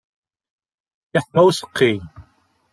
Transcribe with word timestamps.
Yeḥma 1.13 1.41
useqqi. 1.47 1.93